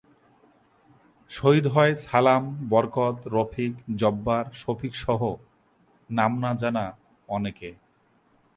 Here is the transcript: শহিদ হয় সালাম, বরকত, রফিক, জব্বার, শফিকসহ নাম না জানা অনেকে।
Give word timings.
শহিদ 1.31 1.65
হয় 1.67 1.93
সালাম, 2.05 2.43
বরকত, 2.69 3.17
রফিক, 3.27 3.73
জব্বার, 3.95 4.45
শফিকসহ 4.53 5.21
নাম 6.09 6.31
না 6.43 6.51
জানা 6.53 6.85
অনেকে। 7.29 7.69